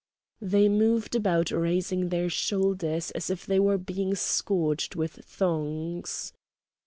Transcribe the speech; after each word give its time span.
They 0.41 0.67
moved 0.67 1.13
about 1.13 1.51
raising 1.51 2.09
their 2.09 2.27
shoulders 2.27 3.11
as 3.11 3.29
if 3.29 3.45
they 3.45 3.59
were 3.59 3.77
being 3.77 4.15
scourged 4.15 4.95
with 4.95 5.23
thongs. 5.27 6.33